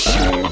Show. 0.00 0.49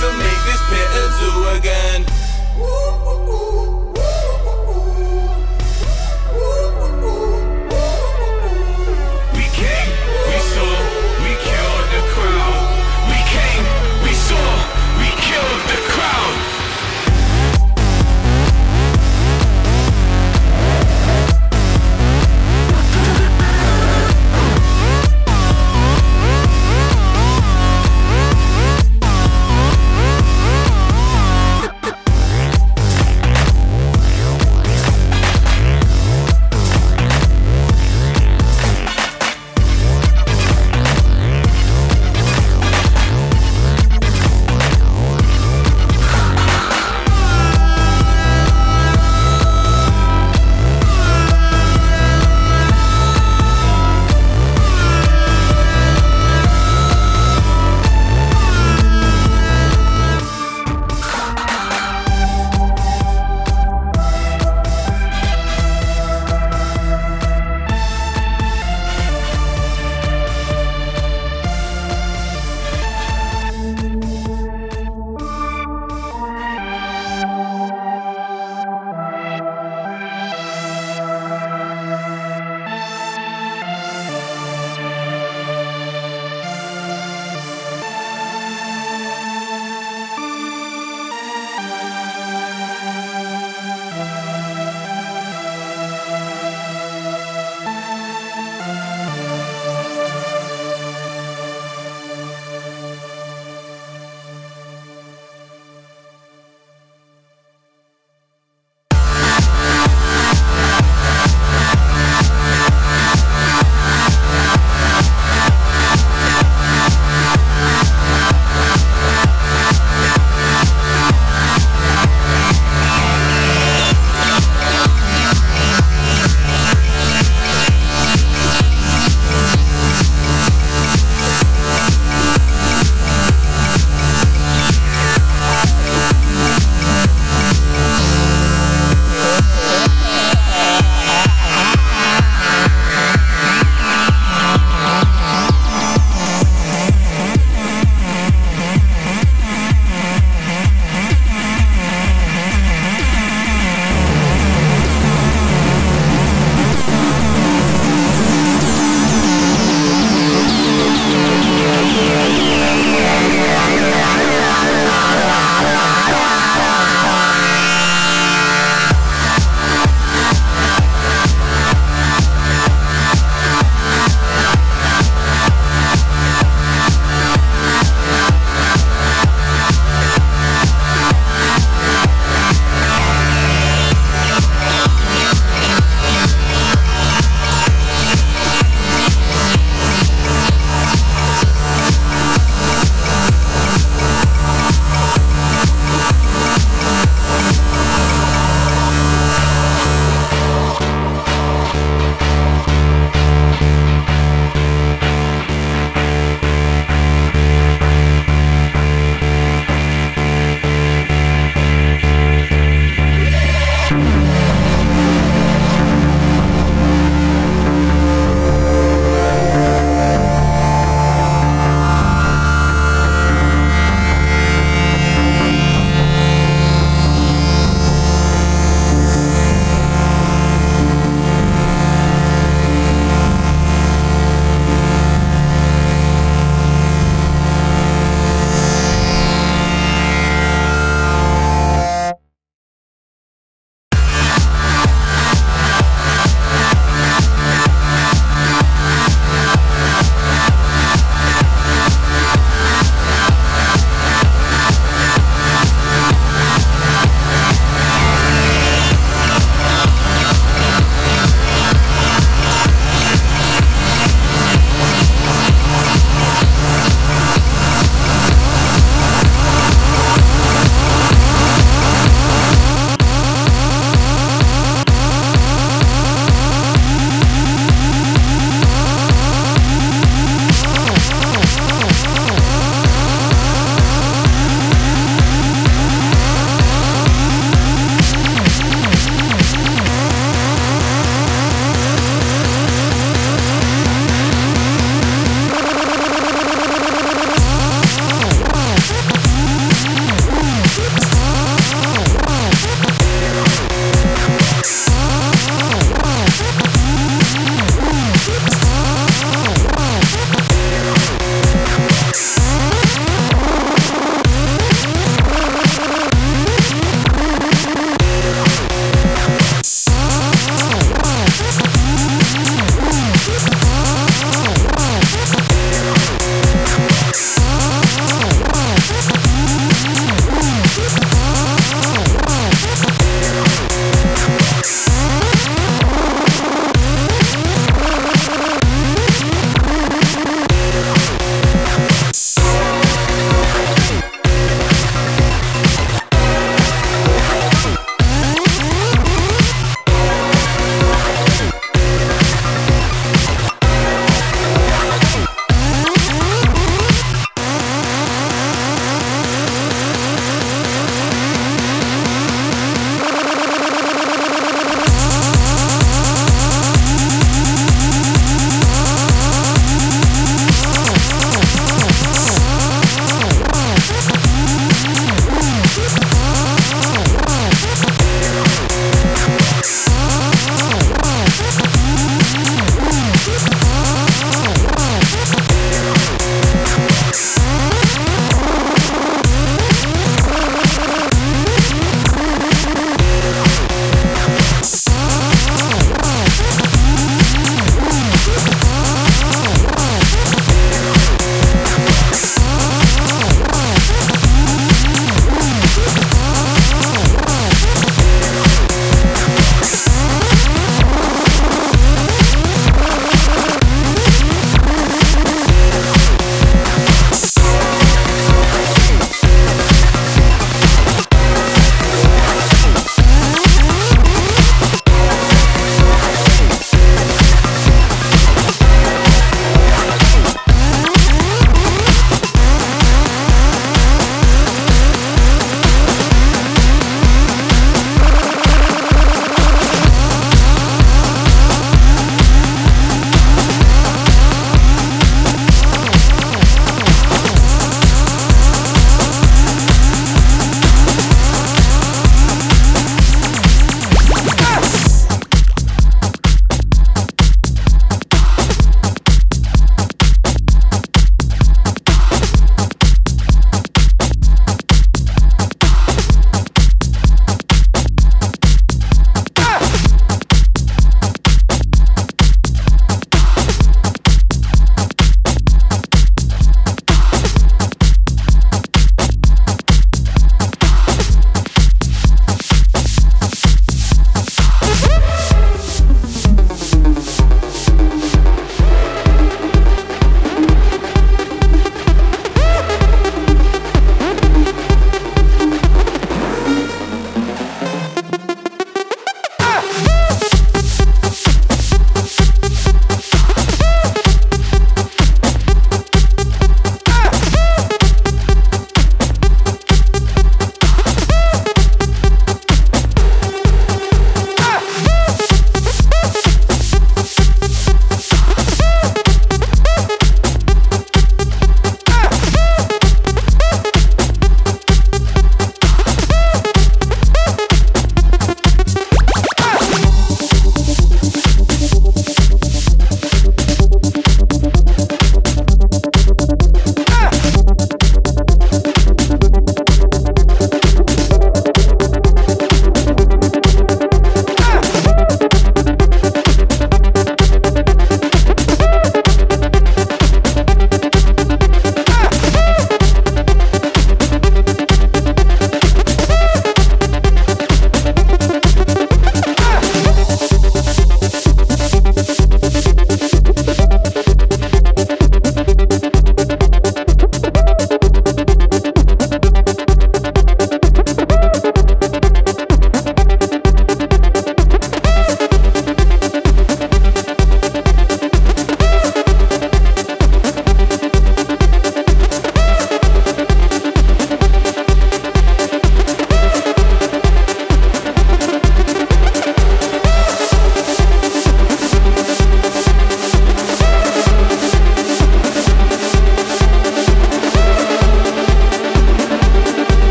to 0.00 0.08
make 0.16 0.40
this 0.48 0.62
pair 0.70 0.88
do 0.94 1.04
zoo 1.18 1.48
again. 1.58 1.69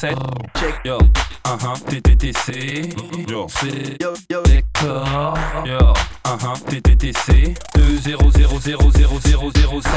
check. 0.00 0.16
Yo. 0.84 0.96
Uh 0.96 1.56
-huh. 1.58 1.76
TTTC 1.84 2.88
yo. 3.28 3.46
C'est 3.48 3.98
décor. 3.98 5.38
Yo. 5.66 5.78
Uh 5.78 6.36
-huh. 6.38 6.56
TTTC 6.64 7.54
2 7.74 7.98
0 7.98 8.30
0 8.30 8.58
0 8.60 8.90
0 8.90 9.20
0 9.20 9.50
0 9.54 9.80
7 9.82 9.90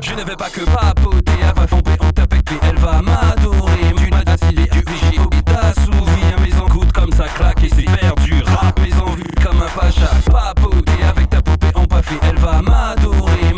Je 0.00 0.14
ne 0.14 0.24
vais 0.24 0.36
pas 0.36 0.50
que 0.50 0.60
papoter, 0.60 1.32
elle 1.40 1.54
va 1.54 1.66
tomber 1.66 1.96
en 2.00 2.10
ta 2.10 2.26
pec, 2.26 2.42
elle 2.62 2.78
va 2.78 3.00
m'adorer. 3.02 3.94
Tu 3.96 4.10
m'as 4.10 4.24
d'affilée, 4.24 4.68
tu 4.68 4.82
j'ai 5.10 5.18
oublié 5.20 5.42
t'assouvir. 5.42 6.40
Mes 6.40 6.54
encoudes 6.60 6.92
comme 6.92 7.12
ça 7.12 7.28
claque 7.36 7.64
et 7.64 7.68
c'est 7.68 7.88
faire 7.88 8.14
du 8.16 8.42
rap. 8.42 8.78
Mes 8.80 8.94
envues 8.94 9.34
comme 9.42 9.62
un 9.62 9.70
pacha, 9.80 10.10
papoter 10.30 11.02
avec 11.04 11.30
ta 11.30 11.40
poupée 11.40 11.72
en 11.74 11.86
papier, 11.86 12.18
elle 12.22 12.38
va 12.38 12.60
m'adorer. 12.62 13.52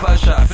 Pasha. 0.00 0.47